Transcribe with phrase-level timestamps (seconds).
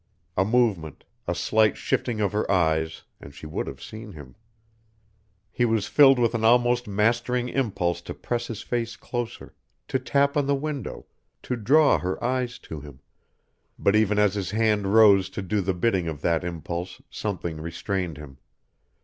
[0.35, 4.33] A movement, a slight shifting of her eyes, and she would have seen him.
[5.51, 9.53] He was filled with an almost mastering impulse to press his face closer,
[9.89, 11.05] to tap on the window,
[11.43, 13.01] to draw her eyes to him,
[13.77, 18.17] but even as his hand rose to do the bidding of that impulse something restrained
[18.17, 18.39] him.